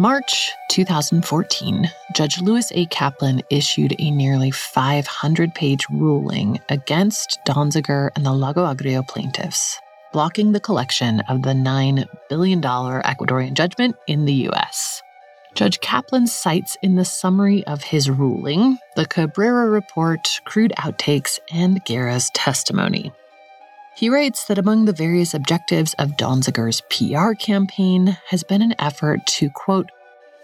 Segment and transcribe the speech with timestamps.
[0.00, 2.86] March 2014, Judge Lewis A.
[2.86, 9.78] Kaplan issued a nearly 500 page ruling against Donziger and the Lago Agrio plaintiffs,
[10.10, 15.02] blocking the collection of the $9 billion Ecuadorian judgment in the U.S.
[15.54, 21.84] Judge Kaplan cites in the summary of his ruling the Cabrera report, crude outtakes, and
[21.84, 23.12] Guerra's testimony.
[23.96, 29.26] He writes that among the various objectives of Donziger's PR campaign has been an effort
[29.26, 29.90] to, quote,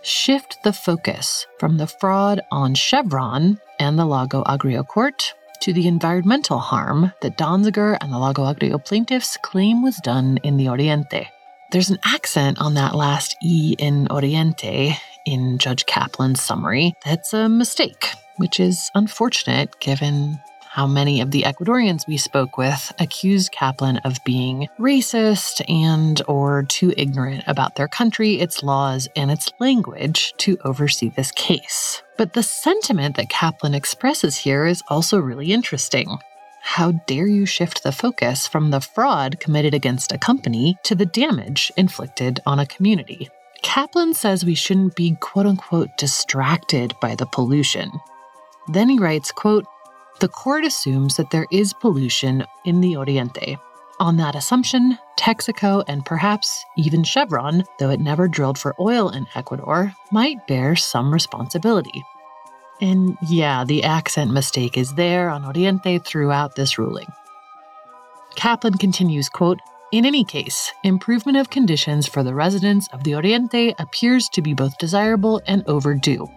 [0.02, 5.89] shift the focus from the fraud on Chevron and the Lago Agrio court to the
[5.89, 11.28] environmental harm that Donziger and the Lago Agrio plaintiffs claim was done in the Oriente.
[11.72, 17.48] There's an accent on that last E in Oriente in Judge Kaplan's summary that's a
[17.48, 20.39] mistake, which is unfortunate given
[20.77, 26.64] how many of the Ecuadorians we spoke with accused Kaplan of being racist and or
[26.64, 32.03] too ignorant about their country, its laws, and its language to oversee this case.
[32.19, 36.19] But the sentiment that Kaplan expresses here is also really interesting.
[36.61, 41.07] How dare you shift the focus from the fraud committed against a company to the
[41.07, 43.31] damage inflicted on a community?
[43.63, 47.91] Kaplan says we shouldn't be quote unquote distracted by the pollution.
[48.69, 49.65] Then he writes, quote,
[50.21, 53.59] the court assumes that there is pollution in the Oriente.
[53.99, 59.27] On that assumption, Texaco and perhaps even Chevron, though it never drilled for oil in
[59.35, 62.05] Ecuador, might bear some responsibility.
[62.81, 67.09] And yeah, the accent mistake is there on Oriente throughout this ruling.
[68.35, 69.61] Kaplan continues, quote,
[69.93, 74.53] in any case, improvement of conditions for the residents of the Oriente appears to be
[74.53, 76.29] both desirable and overdue.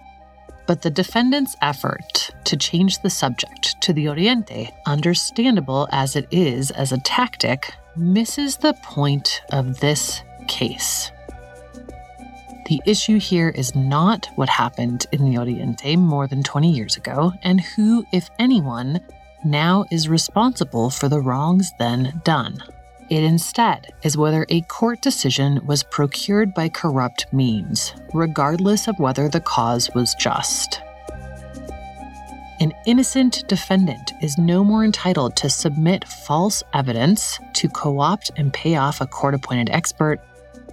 [0.69, 6.69] But the defendant's effort to change the subject to the Oriente, understandable as it is
[6.69, 11.09] as a tactic, misses the point of this case.
[12.67, 17.33] The issue here is not what happened in the Oriente more than 20 years ago,
[17.41, 18.99] and who, if anyone,
[19.43, 22.61] now is responsible for the wrongs then done.
[23.09, 29.27] It instead is whether a court decision was procured by corrupt means, regardless of whether
[29.27, 30.79] the cause was just.
[32.59, 38.53] An innocent defendant is no more entitled to submit false evidence, to co opt and
[38.53, 40.19] pay off a court appointed expert,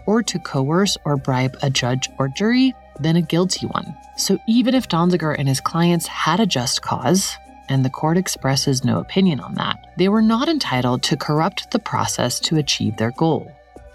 [0.04, 3.96] or to coerce or bribe a judge or jury than a guilty one.
[4.18, 7.36] So even if Donziger and his clients had a just cause,
[7.68, 9.92] and the court expresses no opinion on that.
[9.96, 13.50] They were not entitled to corrupt the process to achieve their goal.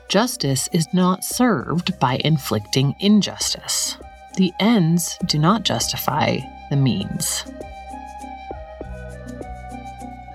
[0.08, 3.98] Justice is not served by inflicting injustice.
[4.36, 6.40] The ends do not justify
[6.70, 7.46] the means.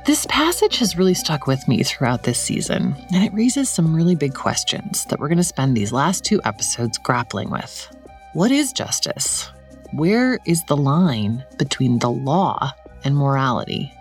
[0.06, 4.14] This passage has really stuck with me throughout this season, and it raises some really
[4.14, 7.90] big questions that we're going to spend these last two episodes grappling with.
[8.32, 9.50] What is justice?
[9.92, 12.72] Where is the line between the law
[13.06, 13.92] and morality?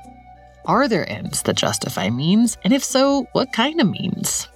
[0.66, 2.57] Are there ends that justify means?
[2.63, 4.50] And if so, what kind of means?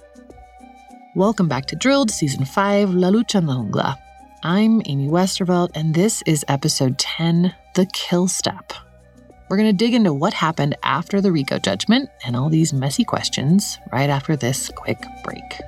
[1.14, 3.96] Welcome back to Drilled, Season 5, La Lucha en la Jungla.
[4.42, 8.72] I'm Amy Westervelt, and this is episode 10 The Kill Step.
[9.48, 13.04] We're going to dig into what happened after the RICO judgment and all these messy
[13.04, 15.60] questions right after this quick break.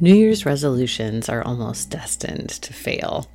[0.00, 3.28] New Year's resolutions are almost destined to fail.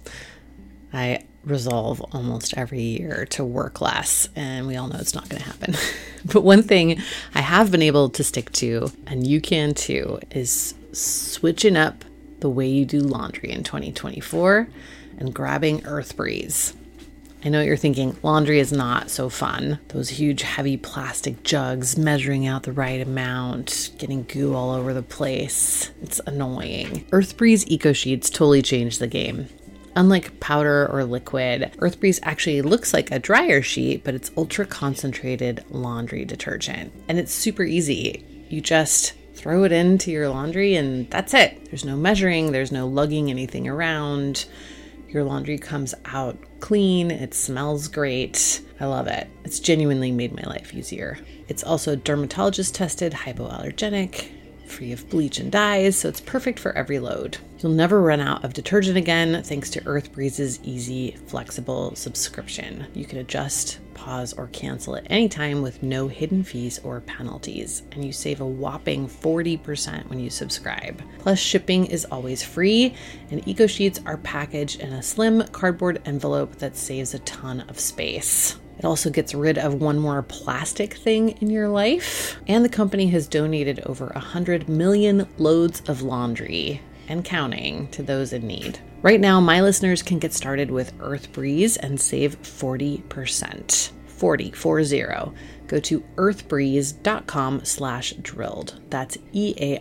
[0.91, 5.41] I resolve almost every year to work less, and we all know it's not going
[5.41, 5.75] to happen.
[6.25, 7.01] but one thing
[7.33, 12.03] I have been able to stick to, and you can too, is switching up
[12.39, 14.67] the way you do laundry in 2024
[15.17, 16.73] and grabbing Earth Breeze.
[17.41, 19.79] I know what you're thinking laundry is not so fun.
[19.89, 25.01] Those huge, heavy plastic jugs measuring out the right amount, getting goo all over the
[25.01, 25.89] place.
[26.01, 27.07] It's annoying.
[27.13, 29.47] Earth Breeze Eco Sheets totally changed the game.
[29.95, 34.65] Unlike powder or liquid, Earth Breeze actually looks like a dryer sheet, but it's ultra
[34.65, 36.91] concentrated laundry detergent.
[37.07, 38.25] And it's super easy.
[38.49, 41.65] You just throw it into your laundry and that's it.
[41.65, 44.45] There's no measuring, there's no lugging anything around.
[45.07, 48.61] Your laundry comes out clean, it smells great.
[48.79, 49.27] I love it.
[49.43, 51.19] It's genuinely made my life easier.
[51.47, 54.29] It's also dermatologist tested, hypoallergenic,
[54.67, 57.37] free of bleach and dyes, so it's perfect for every load.
[57.59, 62.87] You'll never run out of detergent again thanks to Earth Breeze's easy, flexible subscription.
[62.93, 67.83] You can adjust, pause, or cancel at any time with no hidden fees or penalties,
[67.91, 71.01] and you save a whopping 40% when you subscribe.
[71.19, 72.95] Plus, shipping is always free,
[73.29, 77.79] and Eco Sheets are packaged in a slim cardboard envelope that saves a ton of
[77.79, 78.57] space.
[78.77, 82.39] It also gets rid of one more plastic thing in your life.
[82.47, 88.31] And the company has donated over 100 million loads of laundry and counting to those
[88.31, 88.79] in need.
[89.01, 93.91] Right now, my listeners can get started with Earth Breeze and save 40%.
[94.07, 95.03] 40, 40.
[95.67, 98.81] Go to earthbreeze.com slash drilled.
[98.89, 99.75] That's E-A-R-T-H-B-R-E-E-Z-E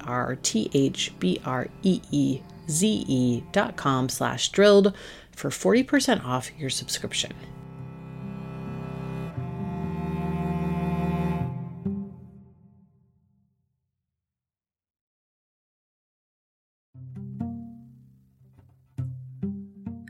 [3.50, 4.92] dot com slash drilled
[5.32, 7.32] for 40% off your subscription.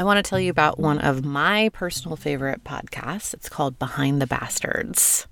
[0.00, 3.34] I want to tell you about one of my personal favorite podcasts.
[3.34, 5.26] It's called Behind the Bastards.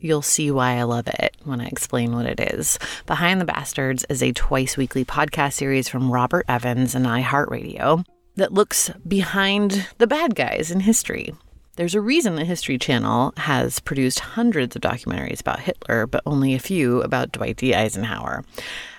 [0.00, 2.76] You'll see why I love it when I explain what it is.
[3.06, 8.04] Behind the Bastards is a twice weekly podcast series from Robert Evans and iHeartRadio
[8.34, 11.32] that looks behind the bad guys in history.
[11.76, 16.54] There's a reason the History Channel has produced hundreds of documentaries about Hitler, but only
[16.54, 17.76] a few about Dwight D.
[17.76, 18.44] Eisenhower.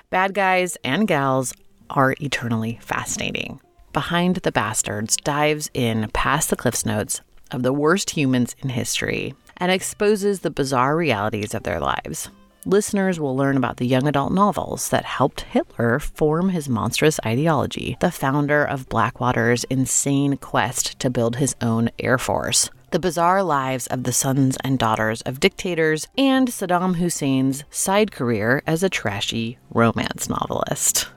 [0.10, 1.54] Bad guys and gals
[1.90, 3.60] are eternally fascinating.
[3.94, 7.20] Behind the Bastards dives in past the Cliffs Notes
[7.52, 12.30] of the worst humans in history and exposes the bizarre realities of their lives.
[12.66, 17.98] Listeners will learn about the young adult novels that helped Hitler form his monstrous ideology,
[18.00, 23.88] the founder of Blackwater's insane quest to build his own air force, the bizarre lives
[23.88, 29.58] of the sons and daughters of dictators, and Saddam Hussein's side career as a trashy
[29.70, 31.10] romance novelist.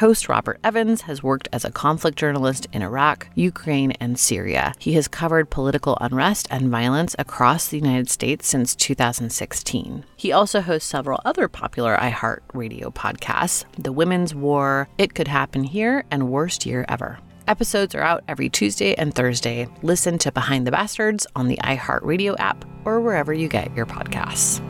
[0.00, 4.72] Host Robert Evans has worked as a conflict journalist in Iraq, Ukraine, and Syria.
[4.78, 10.06] He has covered political unrest and violence across the United States since 2016.
[10.16, 15.64] He also hosts several other popular iHeart radio podcasts The Women's War, It Could Happen
[15.64, 17.18] Here, and Worst Year Ever.
[17.46, 19.68] Episodes are out every Tuesday and Thursday.
[19.82, 24.62] Listen to Behind the Bastards on the iHeartRadio app or wherever you get your podcasts.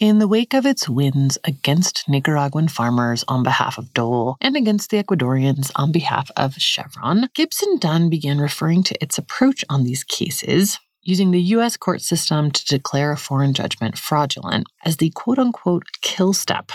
[0.00, 4.88] In the wake of its wins against Nicaraguan farmers on behalf of Dole and against
[4.88, 10.02] the Ecuadorians on behalf of Chevron, Gibson Dunn began referring to its approach on these
[10.02, 11.76] cases, using the U.S.
[11.76, 16.72] court system to declare a foreign judgment fraudulent, as the quote unquote kill step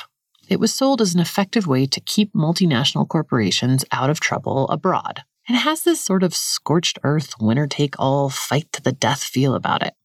[0.48, 5.24] It was sold as an effective way to keep multinational corporations out of trouble abroad.
[5.48, 9.56] And has this sort of scorched earth, winner take all, fight to the death feel
[9.56, 9.96] about it.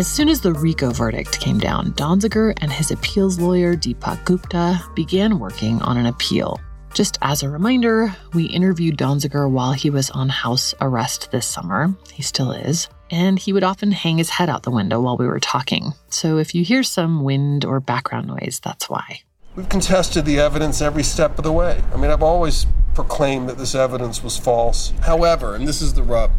[0.00, 4.82] As soon as the RICO verdict came down, Donziger and his appeals lawyer Deepak Gupta
[4.94, 6.58] began working on an appeal.
[6.94, 11.94] Just as a reminder, we interviewed Donziger while he was on house arrest this summer.
[12.10, 12.88] He still is.
[13.10, 15.92] And he would often hang his head out the window while we were talking.
[16.08, 19.20] So if you hear some wind or background noise, that's why.
[19.54, 21.82] We've contested the evidence every step of the way.
[21.92, 24.94] I mean, I've always proclaimed that this evidence was false.
[25.02, 26.30] However, and this is the rub,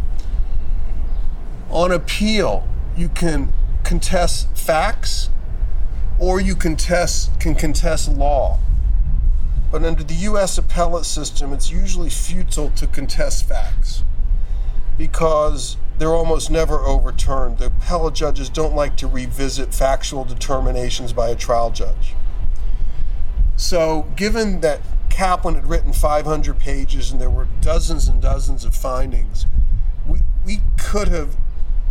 [1.69, 5.29] on appeal, you can contest facts
[6.19, 8.59] or you can contest, can contest law.
[9.71, 14.03] But under the US appellate system, it's usually futile to contest facts
[14.97, 17.57] because they're almost never overturned.
[17.57, 22.15] The appellate judges don't like to revisit factual determinations by a trial judge.
[23.55, 28.75] So, given that Kaplan had written 500 pages and there were dozens and dozens of
[28.75, 29.45] findings,
[30.07, 31.37] we, we could have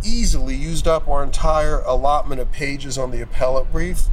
[0.03, 4.07] easily used up our entire allotment of pages on the appellate brief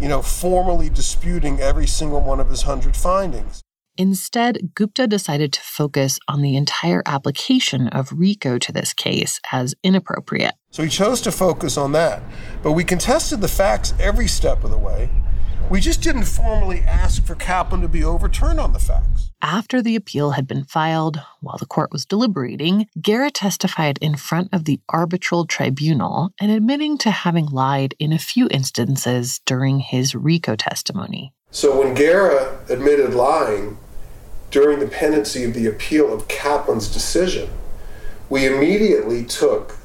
[0.00, 3.62] you know, formally disputing every single one of his hundred findings.
[3.96, 9.74] Instead, Gupta decided to focus on the entire application of RICO to this case as
[9.84, 10.54] inappropriate.
[10.70, 12.20] So he chose to focus on that.
[12.64, 15.10] But we contested the facts every step of the way.
[15.70, 19.30] We just didn't formally ask for Kaplan to be overturned on the facts.
[19.40, 24.50] After the appeal had been filed, while the court was deliberating, Guerra testified in front
[24.52, 30.14] of the arbitral tribunal and admitting to having lied in a few instances during his
[30.14, 31.32] RICO testimony.
[31.50, 33.78] So when Guerra admitted lying
[34.50, 37.48] during the pendency of the appeal of Kaplan's decision,
[38.28, 39.78] we immediately took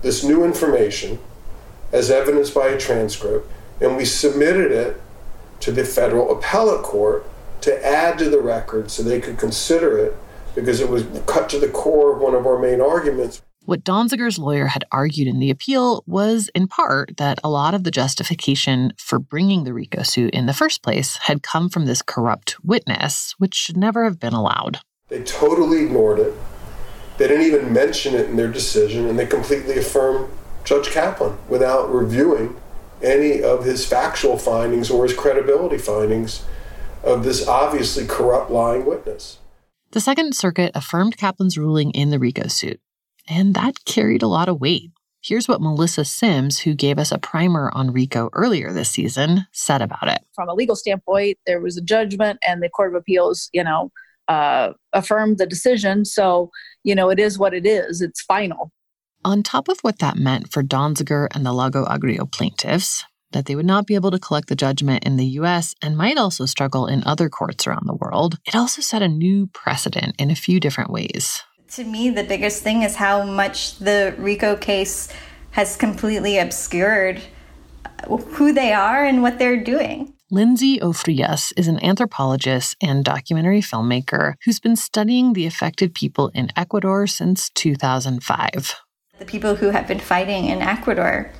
[0.00, 1.18] this new information
[1.92, 3.50] as evidenced by a transcript
[3.80, 5.00] and we submitted it
[5.60, 7.26] to the federal appellate court
[7.62, 10.16] to add to the record so they could consider it
[10.54, 13.42] because it was cut to the core of one of our main arguments.
[13.64, 17.82] What Donziger's lawyer had argued in the appeal was, in part, that a lot of
[17.82, 22.02] the justification for bringing the RICO suit in the first place had come from this
[22.02, 24.80] corrupt witness, which should never have been allowed.
[25.08, 26.34] They totally ignored it.
[27.16, 30.28] They didn't even mention it in their decision, and they completely affirmed
[30.64, 32.60] Judge Kaplan without reviewing
[33.04, 36.44] any of his factual findings or his credibility findings
[37.02, 39.38] of this obviously corrupt lying witness.
[39.90, 42.80] The Second Circuit affirmed Kaplan's ruling in the RICO suit,
[43.28, 44.90] and that carried a lot of weight.
[45.22, 49.80] Here's what Melissa Sims, who gave us a primer on RICO earlier this season, said
[49.80, 50.18] about it.
[50.34, 53.90] From a legal standpoint, there was a judgment, and the Court of Appeals, you know,
[54.28, 56.04] uh, affirmed the decision.
[56.04, 56.50] So,
[56.82, 58.02] you know, it is what it is.
[58.02, 58.70] It's final.
[59.24, 63.56] On top of what that meant for Donziger and the Lago Agrio plaintiffs, that they
[63.56, 66.86] would not be able to collect the judgment in the US and might also struggle
[66.86, 70.60] in other courts around the world, it also set a new precedent in a few
[70.60, 71.42] different ways.
[71.72, 75.08] To me, the biggest thing is how much the RICO case
[75.52, 77.22] has completely obscured
[78.06, 80.12] who they are and what they're doing.
[80.30, 86.50] Lindsay Ofrias is an anthropologist and documentary filmmaker who's been studying the affected people in
[86.56, 88.83] Ecuador since 2005.
[89.24, 91.30] The people who have been fighting in Ecuador,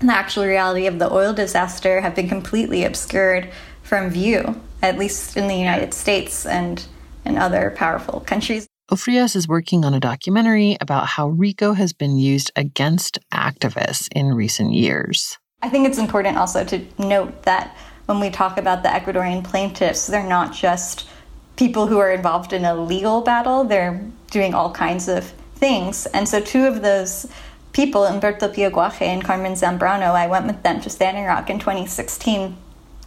[0.00, 3.48] the actual reality of the oil disaster, have been completely obscured
[3.82, 6.84] from view, at least in the United States and
[7.24, 8.66] in other powerful countries.
[8.90, 14.34] Ofrias is working on a documentary about how RICO has been used against activists in
[14.34, 15.38] recent years.
[15.62, 17.74] I think it's important also to note that
[18.04, 21.08] when we talk about the Ecuadorian plaintiffs, they're not just
[21.56, 25.32] people who are involved in a legal battle, they're doing all kinds of
[25.62, 26.06] things.
[26.06, 27.28] And so two of those
[27.72, 32.56] people, Humberto Piaguaje and Carmen Zambrano, I went with them to Standing Rock in 2016.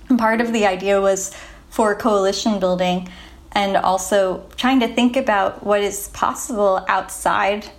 [0.08, 1.36] And part of the idea was
[1.70, 3.10] for coalition building
[3.52, 7.72] and also trying to think about what is possible outside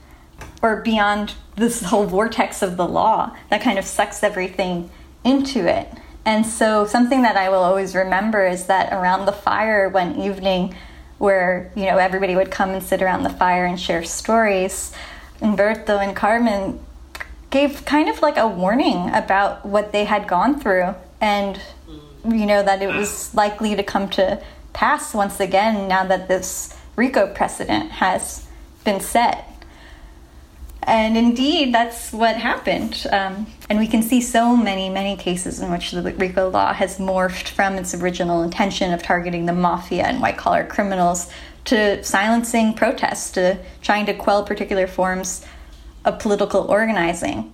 [0.61, 4.91] or beyond this whole vortex of the law that kind of sucks everything
[5.25, 5.89] into it.
[6.27, 10.75] And so, something that I will always remember is that around the fire one evening,
[11.19, 14.93] where you know everybody would come and sit around the fire and share stories.
[15.41, 16.81] Humberto and Carmen
[17.51, 21.61] gave kind of like a warning about what they had gone through and
[22.25, 24.43] you know that it was likely to come to
[24.73, 28.47] pass once again now that this RICO precedent has
[28.85, 29.56] been set.
[30.87, 33.07] And indeed, that's what happened.
[33.11, 36.99] Um, and we can see so many, many cases in which the RICO law has
[36.99, 41.29] morphed from its original intention of targeting the mafia and white collar criminals
[41.65, 45.45] to silencing protests, to trying to quell particular forms
[46.05, 47.53] of political organizing.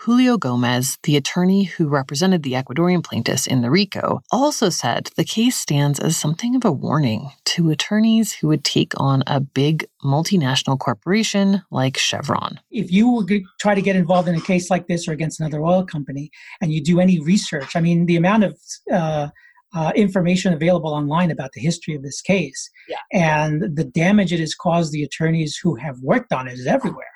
[0.00, 5.24] Julio Gomez, the attorney who represented the Ecuadorian plaintiffs in the RICO, also said the
[5.24, 9.84] case stands as something of a warning to attorneys who would take on a big
[10.04, 12.60] multinational corporation like Chevron.
[12.70, 15.60] If you would try to get involved in a case like this or against another
[15.60, 18.58] oil company and you do any research, I mean, the amount of
[18.92, 19.28] uh,
[19.74, 22.96] uh, information available online about the history of this case yeah.
[23.12, 27.06] and the damage it has caused the attorneys who have worked on it is everywhere.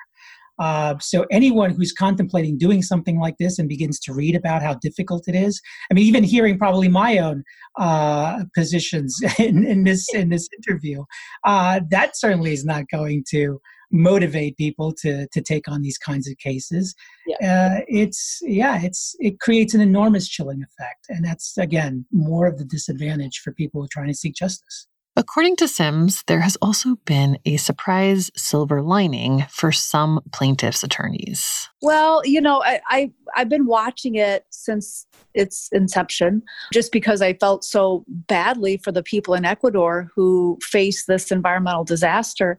[0.59, 4.75] Uh, so anyone who's contemplating doing something like this and begins to read about how
[4.75, 7.43] difficult it is, I mean, even hearing probably my own
[7.79, 11.03] uh, positions in, in, this in this interview,
[11.45, 13.59] uh, that certainly is not going to
[13.93, 16.95] motivate people to to take on these kinds of cases.
[17.27, 17.77] Yeah.
[17.77, 22.57] Uh, it's yeah, it's it creates an enormous chilling effect, and that's again more of
[22.57, 24.87] the disadvantage for people who are trying to seek justice.
[25.15, 31.69] According to Sims, there has also been a surprise silver lining for some plaintiffs' attorneys.
[31.83, 35.05] Well, you know, I, I I've been watching it since
[35.35, 36.41] its inception,
[36.71, 41.83] just because I felt so badly for the people in Ecuador who face this environmental
[41.83, 42.57] disaster,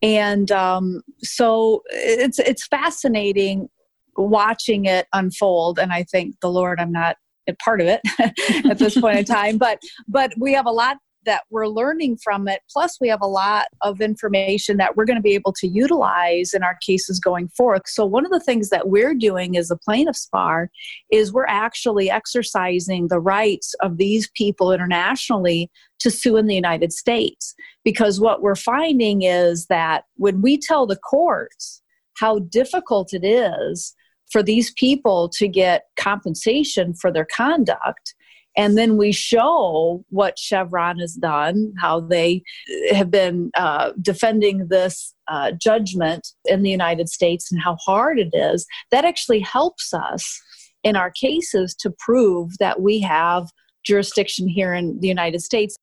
[0.00, 3.68] and um, so it's it's fascinating
[4.16, 5.80] watching it unfold.
[5.80, 7.16] And I thank the Lord I'm not
[7.48, 8.00] a part of it
[8.68, 10.96] at this point in time but but we have a lot
[11.26, 12.62] that we're learning from it.
[12.70, 16.54] Plus, we have a lot of information that we're going to be able to utilize
[16.54, 17.82] in our cases going forth.
[17.86, 20.70] So, one of the things that we're doing as a plaintiff's bar
[21.12, 26.92] is we're actually exercising the rights of these people internationally to sue in the United
[26.92, 27.54] States.
[27.84, 31.82] Because what we're finding is that when we tell the courts
[32.18, 33.94] how difficult it is
[34.30, 38.14] for these people to get compensation for their conduct,
[38.56, 42.42] and then we show what Chevron has done, how they
[42.90, 48.30] have been uh, defending this uh, judgment in the United States and how hard it
[48.32, 48.66] is.
[48.90, 50.40] That actually helps us
[50.82, 53.48] in our cases to prove that we have
[53.84, 55.76] jurisdiction here in the United States.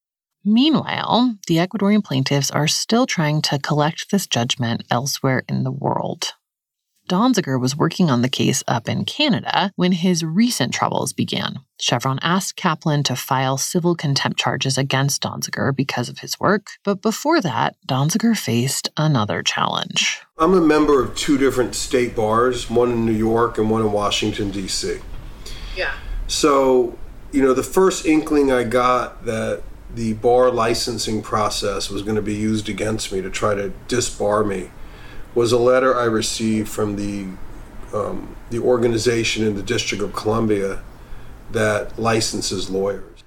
[0.46, 6.34] Meanwhile, the Ecuadorian plaintiffs are still trying to collect this judgment elsewhere in the world.
[7.10, 11.60] Donziger was working on the case up in Canada when his recent troubles began.
[11.80, 17.02] Chevron asked Kaplan to file civil contempt charges against Donziger because of his work, but
[17.02, 20.22] before that, Donziger faced another challenge.
[20.38, 23.92] I'm a member of two different state bars, one in New York and one in
[23.92, 25.00] Washington, D.C.
[25.76, 25.94] Yeah.
[26.28, 26.98] So,
[27.32, 29.64] you know, the first inkling I got that
[29.94, 34.48] the bar licensing process was going to be used against me to try to disbar
[34.48, 34.72] me
[35.36, 37.28] was a letter I received from the
[37.94, 40.82] um, the organization in the District of Columbia
[41.52, 43.24] that licenses lawyers.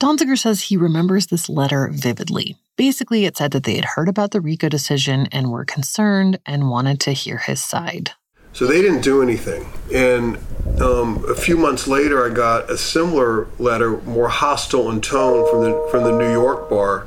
[0.00, 2.56] Donziger says he remembers this letter vividly.
[2.76, 6.70] Basically, it said that they had heard about the RICO decision and were concerned and
[6.70, 8.10] wanted to hear his side.
[8.52, 9.66] So they didn't do anything.
[9.94, 10.38] And
[10.80, 15.62] um, a few months later, I got a similar letter, more hostile in tone, from
[15.62, 17.06] the from the New York bar,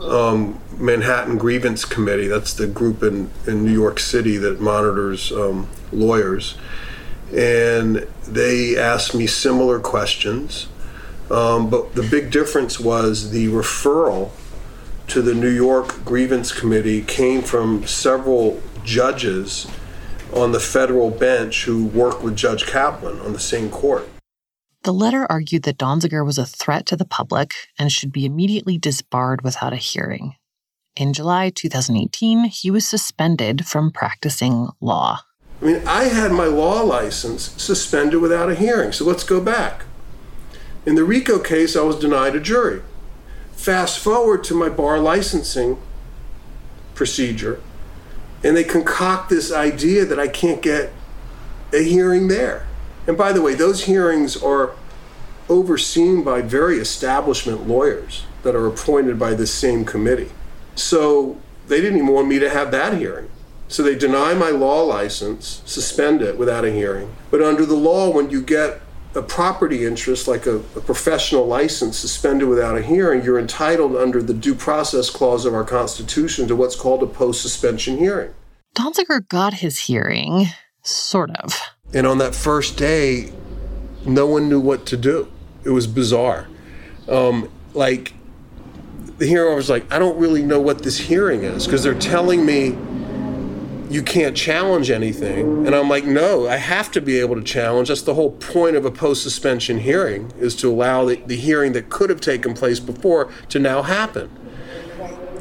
[0.00, 2.28] um, Manhattan Grievance Committee.
[2.28, 6.56] That's the group in, in New York City that monitors um, lawyers.
[7.34, 10.68] And they asked me similar questions.
[11.30, 14.30] Um, but the big difference was the referral
[15.08, 19.66] to the New York Grievance Committee came from several judges
[20.34, 24.08] on the federal bench who work with Judge Kaplan on the same court.
[24.84, 28.78] The letter argued that Donziger was a threat to the public and should be immediately
[28.78, 30.34] disbarred without a hearing.
[30.96, 35.20] In July 2018, he was suspended from practicing law.
[35.60, 39.84] I mean, I had my law license suspended without a hearing, so let's go back.
[40.84, 42.82] In the RICO case, I was denied a jury.
[43.52, 45.78] Fast forward to my bar licensing
[46.94, 47.60] procedure,
[48.42, 50.92] and they concoct this idea that I can't get
[51.72, 52.66] a hearing there.
[53.06, 54.74] And by the way, those hearings are
[55.48, 60.30] overseen by very establishment lawyers that are appointed by this same committee.
[60.74, 63.28] So they didn't even want me to have that hearing.
[63.68, 67.14] So they deny my law license, suspend it without a hearing.
[67.30, 68.82] But under the law, when you get
[69.14, 74.22] a property interest like a, a, professional license suspended without a hearing, you're entitled under
[74.22, 78.32] the due process clause of our Constitution to what's called a post suspension hearing.
[78.74, 80.46] Donziger got his hearing,
[80.82, 81.58] sort of.
[81.92, 83.32] And on that first day,
[84.06, 85.30] no one knew what to do.
[85.64, 86.48] It was bizarre.
[87.08, 88.14] Um, like,
[89.18, 92.46] the hearer was like, I don't really know what this hearing is because they're telling
[92.46, 92.76] me,
[93.90, 95.66] you can't challenge anything.
[95.66, 97.88] And I'm like, no, I have to be able to challenge.
[97.88, 101.72] That's the whole point of a post suspension hearing is to allow the, the hearing
[101.72, 104.30] that could have taken place before to now happen.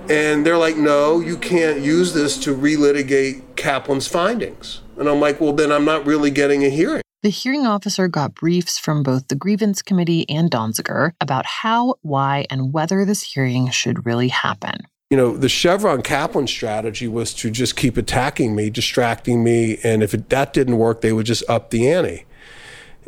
[0.10, 4.81] And they're like, no, you can't use this to relitigate Kaplan's findings.
[5.02, 7.02] And I'm like, well, then I'm not really getting a hearing.
[7.24, 12.46] The hearing officer got briefs from both the grievance committee and Donziger about how, why,
[12.52, 14.86] and whether this hearing should really happen.
[15.10, 20.04] You know, the Chevron Kaplan strategy was to just keep attacking me, distracting me, and
[20.04, 22.26] if it, that didn't work, they would just up the ante.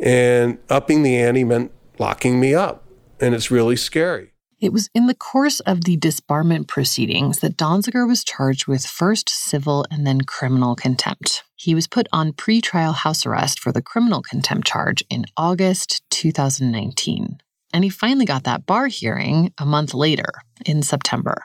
[0.00, 2.82] And upping the ante meant locking me up,
[3.20, 4.32] and it's really scary.
[4.60, 9.28] It was in the course of the disbarment proceedings that Donziger was charged with first
[9.30, 11.43] civil and then criminal contempt.
[11.56, 17.38] He was put on pretrial house arrest for the criminal contempt charge in August 2019.
[17.72, 20.32] And he finally got that bar hearing a month later
[20.66, 21.44] in September.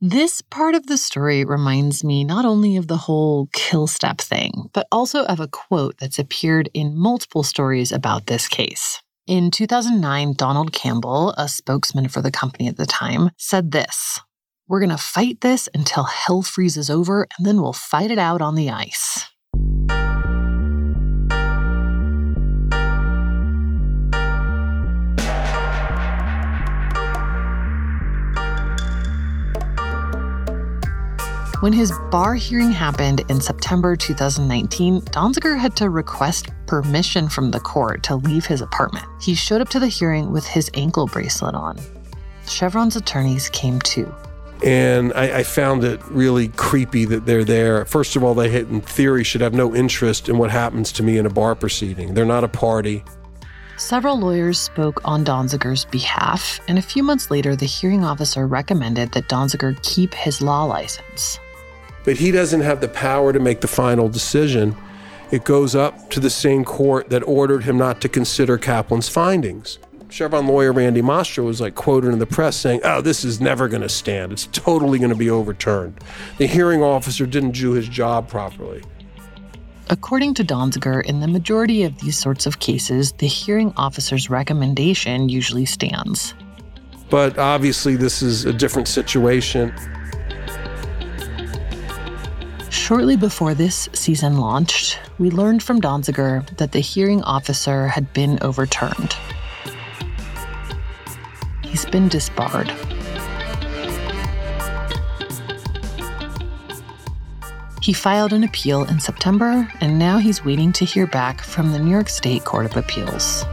[0.00, 4.68] This part of the story reminds me not only of the whole kill step thing,
[4.74, 9.00] but also of a quote that's appeared in multiple stories about this case.
[9.26, 14.20] In 2009, Donald Campbell, a spokesman for the company at the time, said this
[14.68, 18.42] We're going to fight this until hell freezes over, and then we'll fight it out
[18.42, 19.24] on the ice.
[31.60, 37.60] When his bar hearing happened in September 2019, Donziger had to request permission from the
[37.60, 39.06] court to leave his apartment.
[39.22, 41.78] He showed up to the hearing with his ankle bracelet on.
[42.46, 44.14] Chevron's attorneys came too.
[44.62, 47.86] And I, I, found it really creepy that they're there.
[47.86, 51.16] First of all, they, in theory, should have no interest in what happens to me
[51.16, 52.12] in a bar proceeding.
[52.12, 53.02] They're not a party.
[53.78, 59.12] Several lawyers spoke on Donziger's behalf, and a few months later, the hearing officer recommended
[59.12, 61.38] that Donziger keep his law license
[62.06, 64.74] but he doesn't have the power to make the final decision.
[65.32, 69.78] It goes up to the same court that ordered him not to consider Kaplan's findings.
[70.08, 73.66] Chevron lawyer Randy Mastro was like quoted in the press saying, Oh, this is never
[73.66, 74.30] going to stand.
[74.30, 75.98] It's totally going to be overturned.
[76.38, 78.84] The hearing officer didn't do his job properly.
[79.90, 85.28] According to Donziger, in the majority of these sorts of cases, the hearing officer's recommendation
[85.28, 86.34] usually stands.
[87.10, 89.72] But obviously, this is a different situation.
[92.86, 98.38] Shortly before this season launched, we learned from Donziger that the hearing officer had been
[98.42, 99.16] overturned.
[101.64, 102.70] He's been disbarred.
[107.82, 111.80] He filed an appeal in September, and now he's waiting to hear back from the
[111.80, 113.44] New York State Court of Appeals.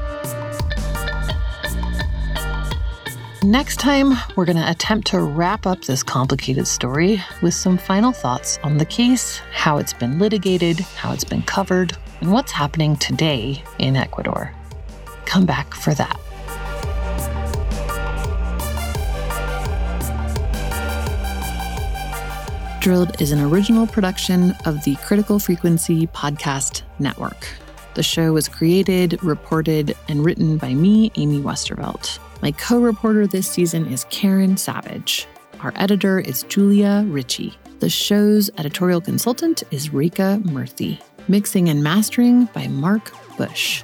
[3.44, 8.14] Next time, we're going to attempt to wrap up this complicated story with some final
[8.14, 12.96] thoughts on the case, how it's been litigated, how it's been covered, and what's happening
[12.96, 14.54] today in Ecuador.
[15.26, 16.18] Come back for that.
[22.80, 27.46] Drilled is an original production of the Critical Frequency Podcast Network.
[27.96, 32.20] The show was created, reported, and written by me, Amy Westervelt.
[32.44, 35.28] My co reporter this season is Karen Savage.
[35.62, 37.58] Our editor is Julia Ritchie.
[37.80, 41.02] The show's editorial consultant is Rika Murthy.
[41.30, 43.82] Mixing and mastering by Mark Bush.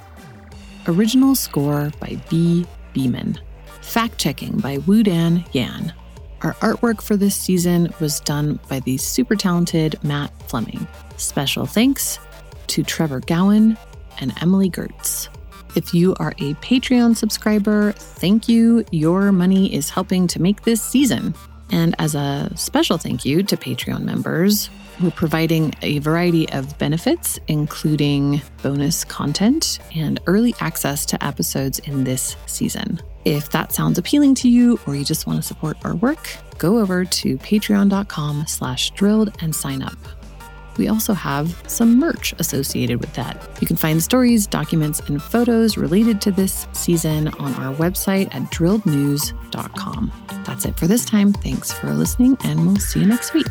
[0.89, 2.65] Original score by B.
[2.91, 3.39] Beeman.
[3.80, 5.93] Fact checking by Wudan Yan.
[6.41, 10.86] Our artwork for this season was done by the super talented Matt Fleming.
[11.15, 12.19] Special thanks
[12.67, 13.78] to Trevor Gowan
[14.19, 15.30] and Emily Gertz.
[15.75, 18.86] If you are a Patreon subscriber, thank you.
[18.91, 21.36] Your money is helping to make this season.
[21.71, 24.69] And as a special thank you to Patreon members,
[25.01, 32.03] we're providing a variety of benefits, including bonus content and early access to episodes in
[32.03, 32.99] this season.
[33.23, 36.79] If that sounds appealing to you or you just want to support our work, go
[36.79, 39.97] over to patreon.com slash drilled and sign up
[40.80, 43.48] we also have some merch associated with that.
[43.62, 48.44] You can find stories, documents, and photos related to this season on our website at
[48.44, 50.12] drillednews.com.
[50.46, 51.34] That's it for this time.
[51.34, 53.46] Thanks for listening, and we'll see you next week.